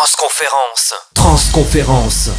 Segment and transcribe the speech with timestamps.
[0.00, 0.94] Transconférence.
[1.12, 2.30] Transconférence.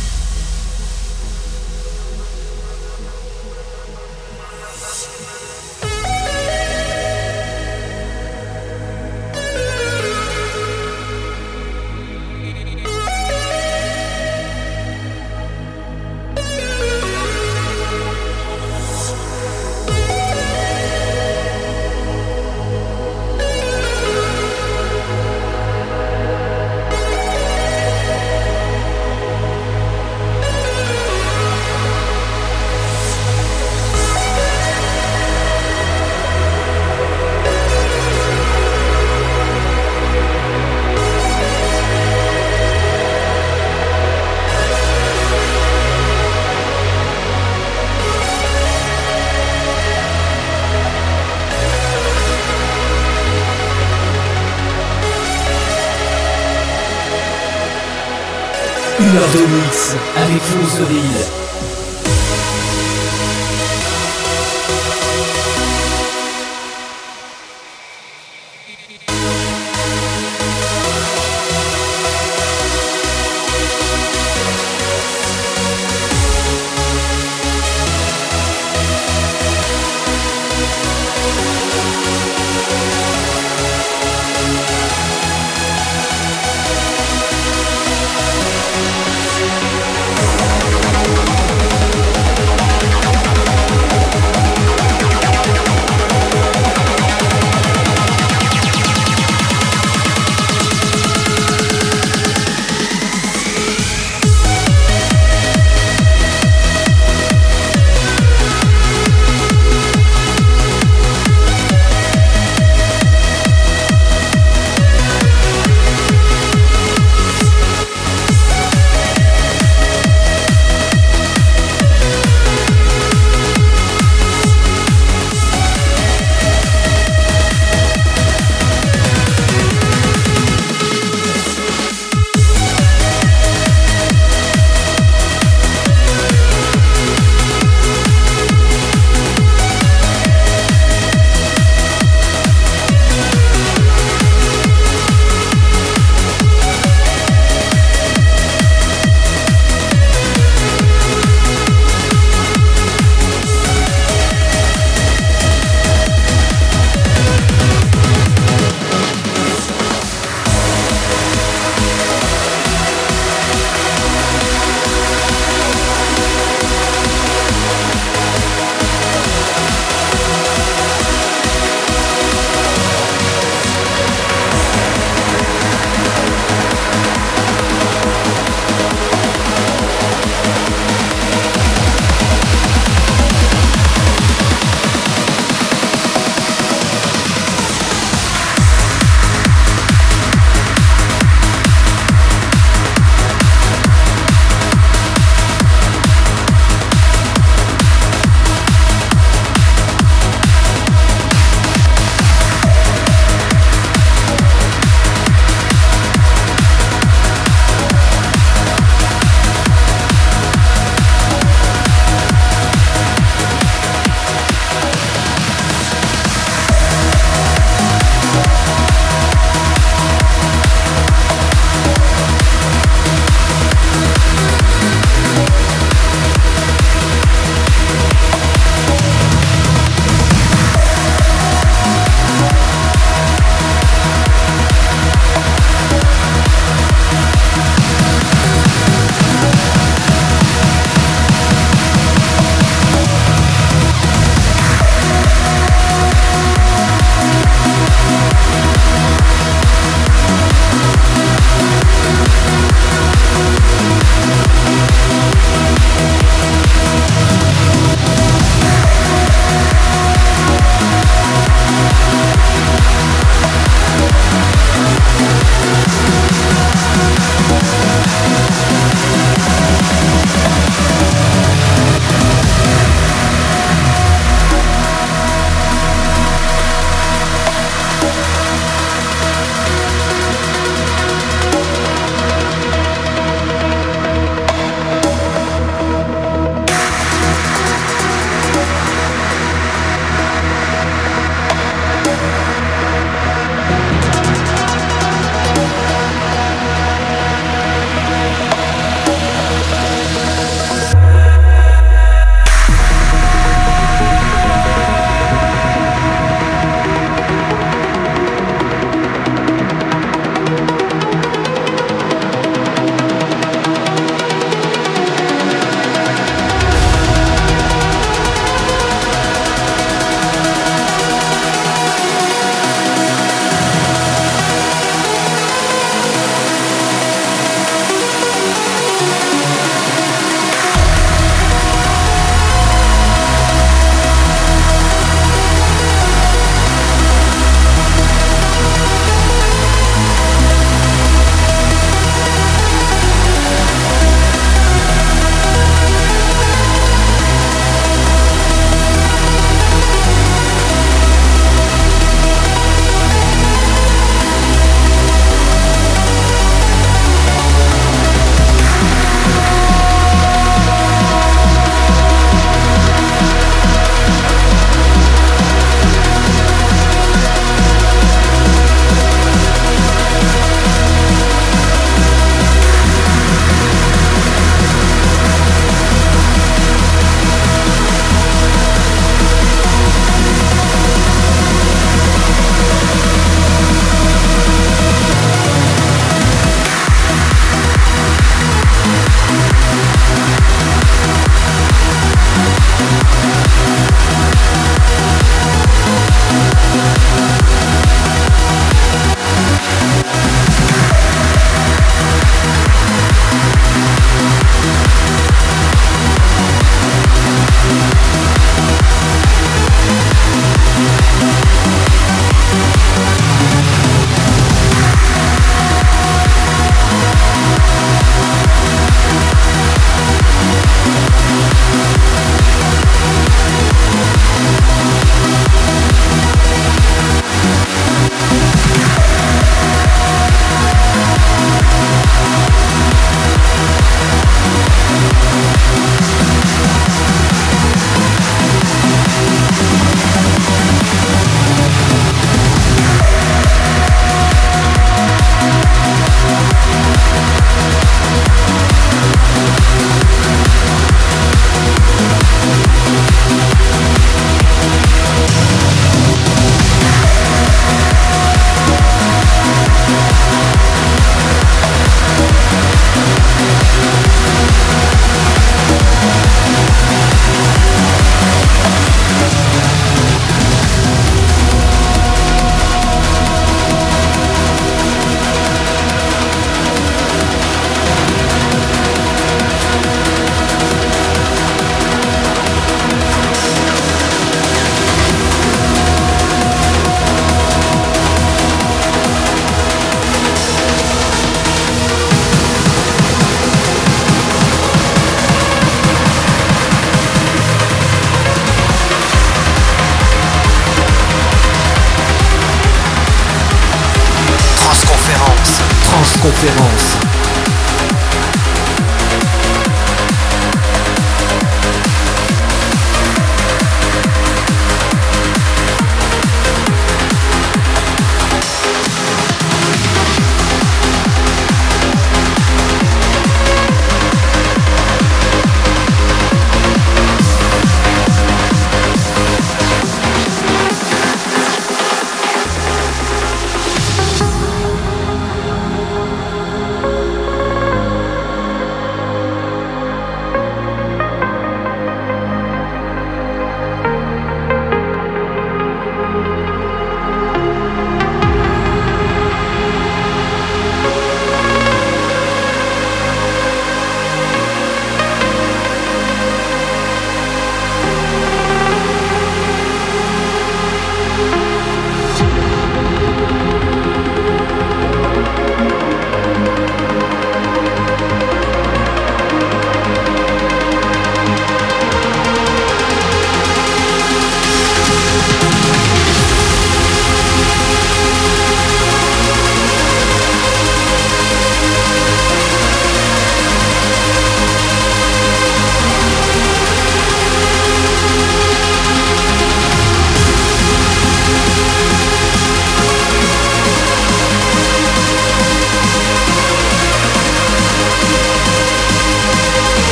[59.33, 59.95] Une heure de mix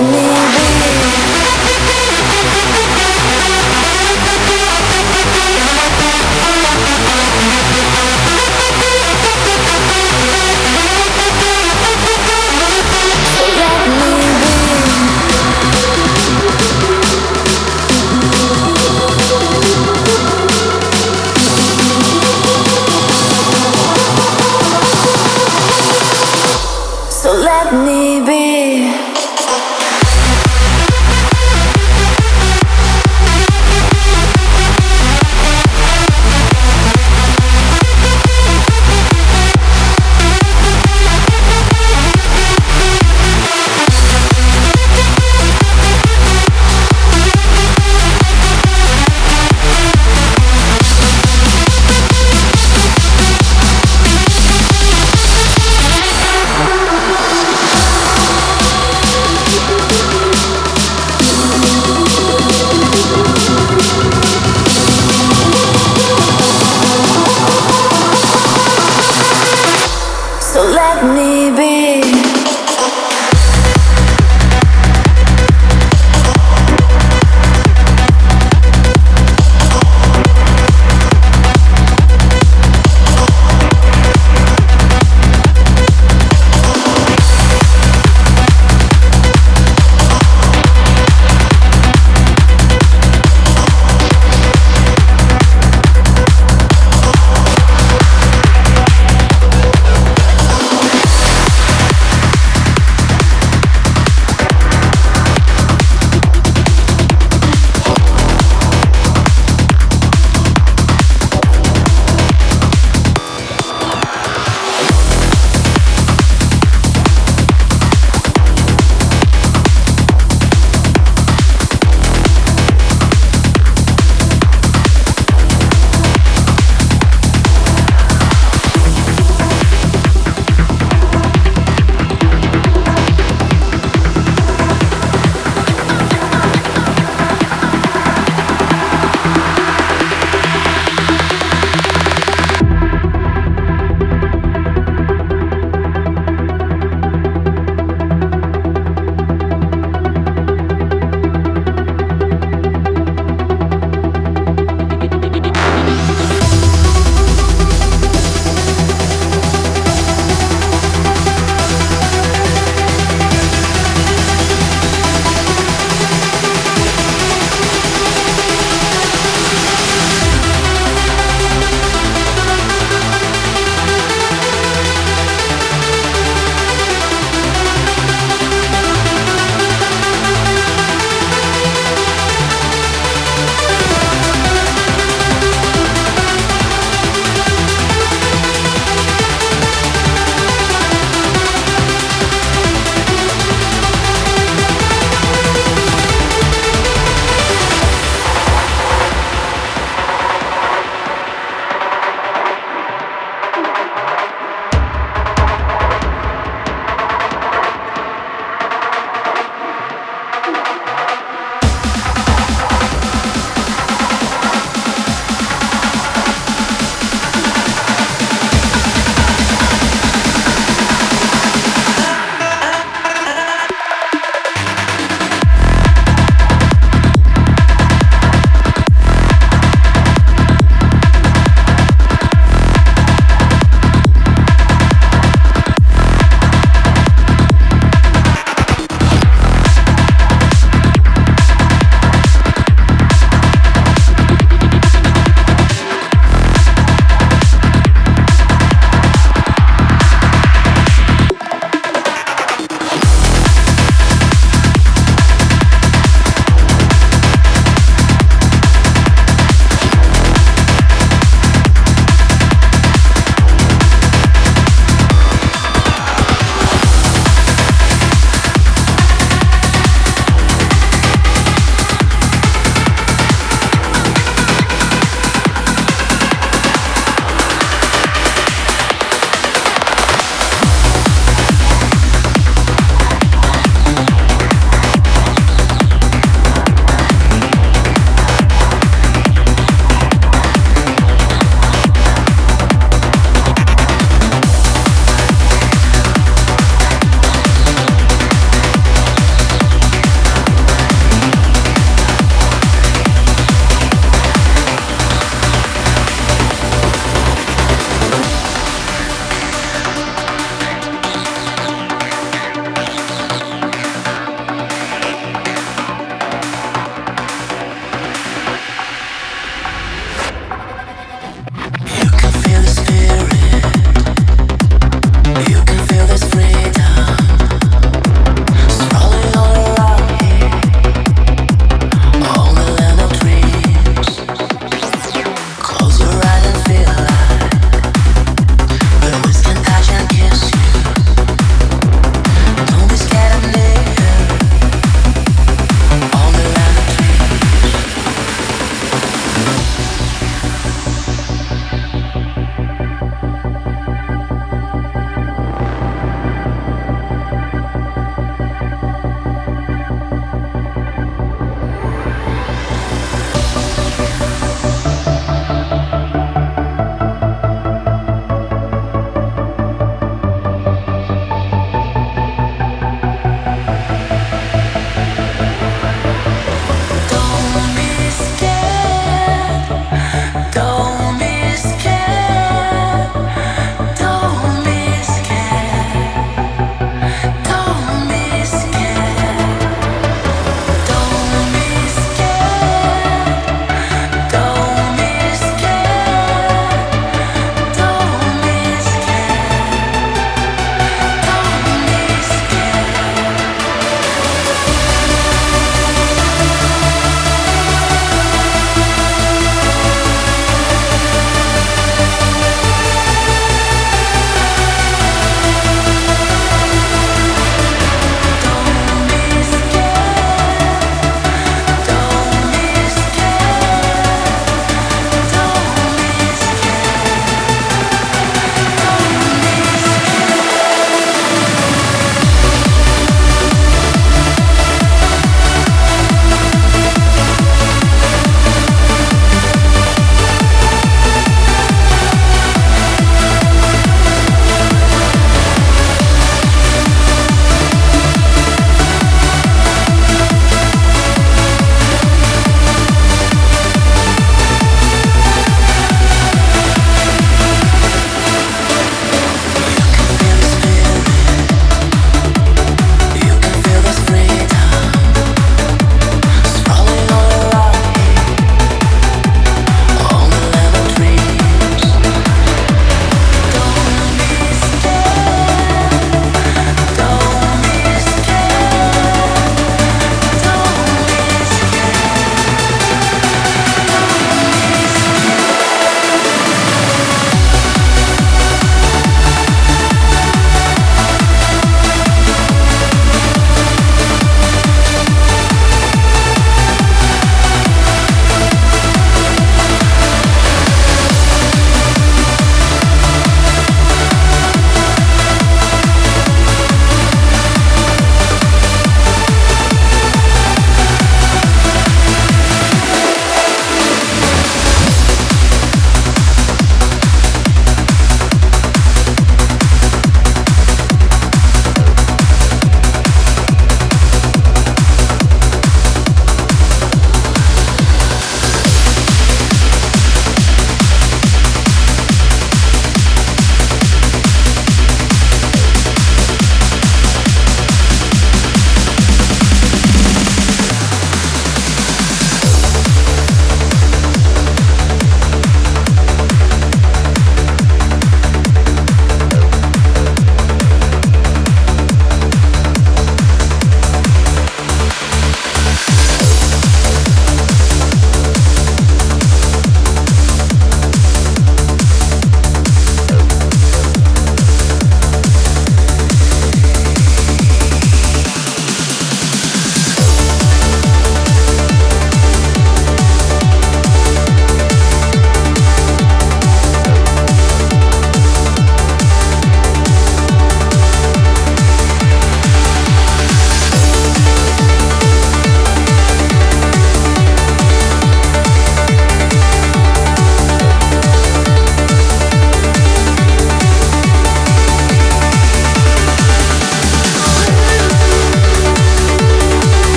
[0.00, 0.21] me.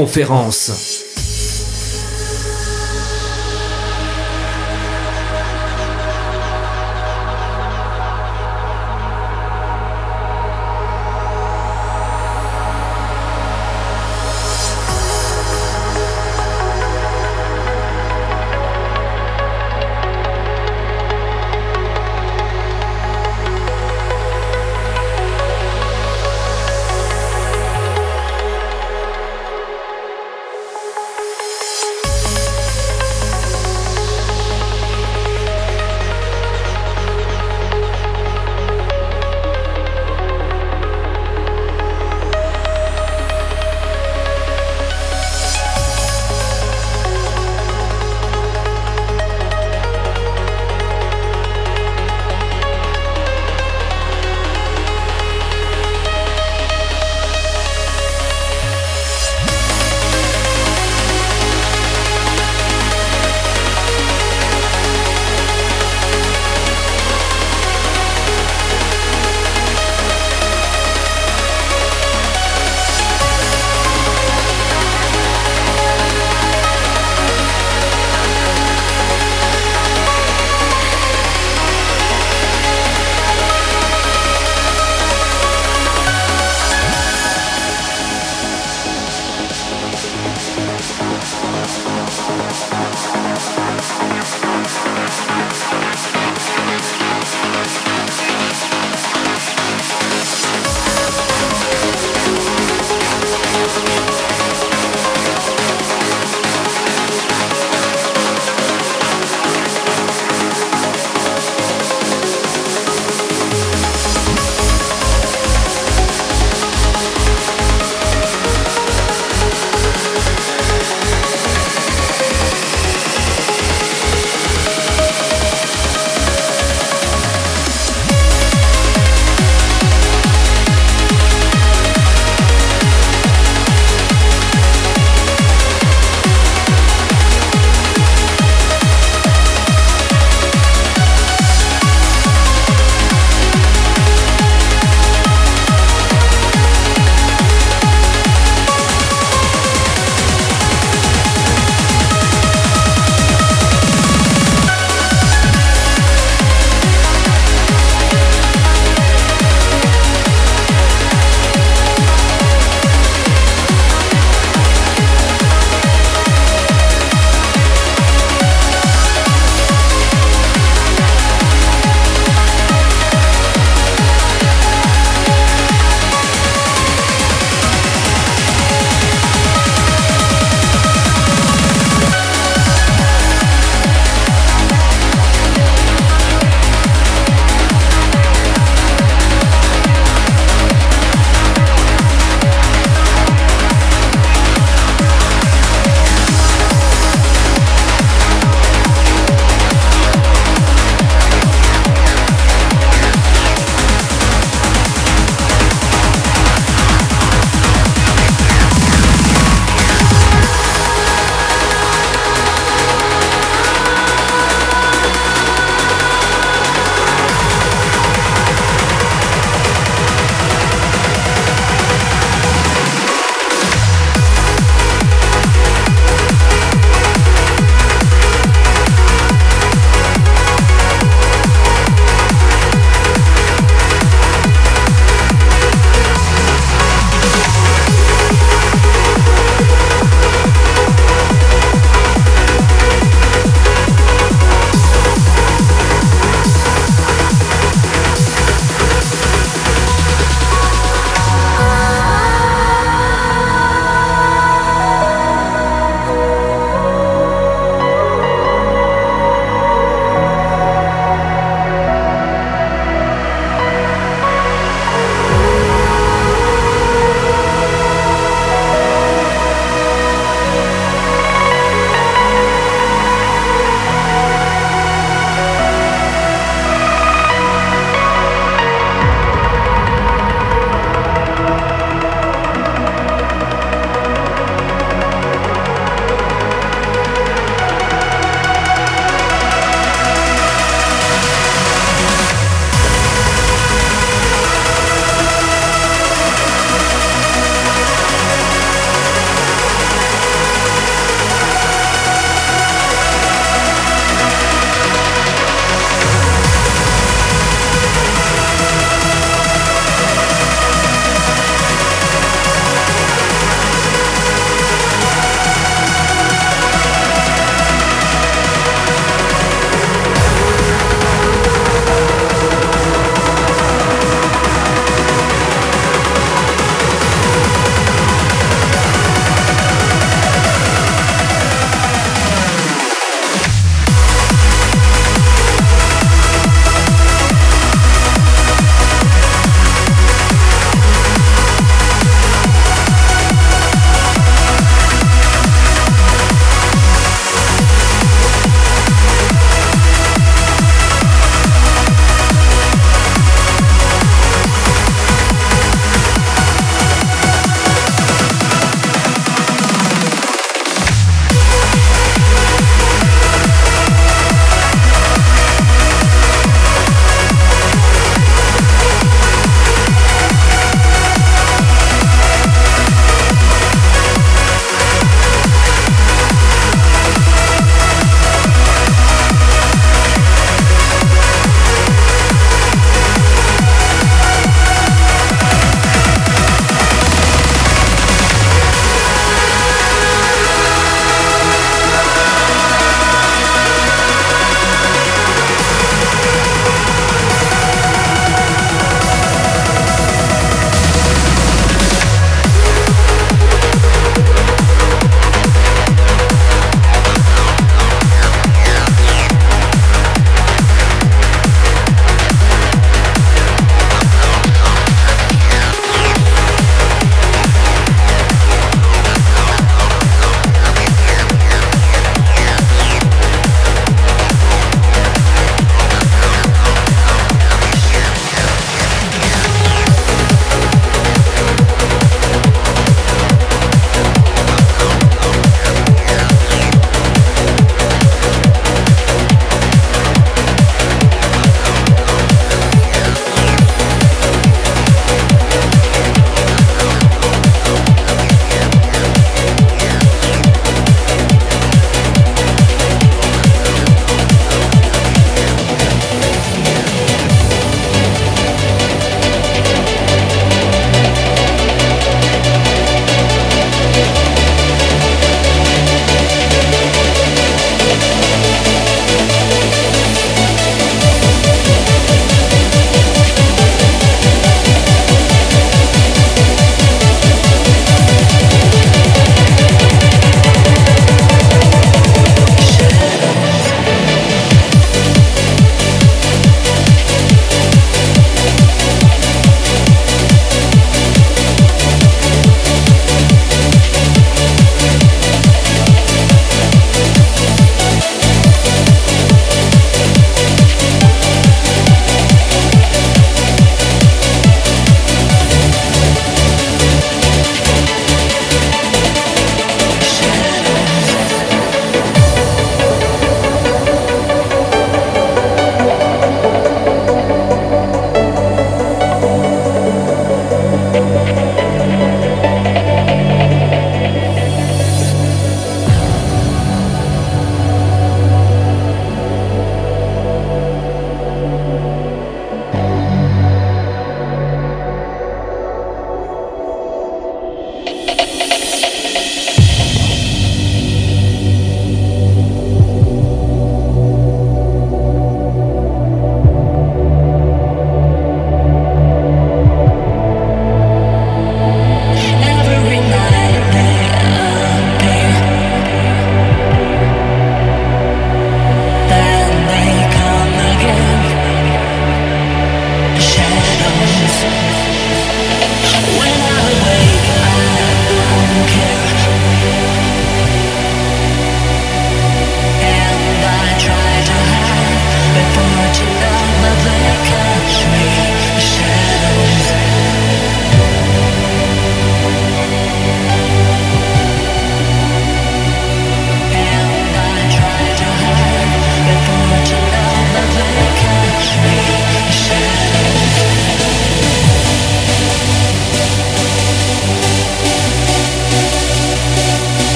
[0.00, 0.99] Transconférence.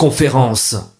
[0.00, 0.96] Transconférence.